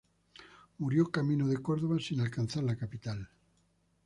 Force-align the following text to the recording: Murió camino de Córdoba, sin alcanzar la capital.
Murió 0.79 1.11
camino 1.11 1.47
de 1.47 1.57
Córdoba, 1.61 1.99
sin 1.99 2.21
alcanzar 2.21 2.63
la 2.63 2.75
capital. 2.75 3.29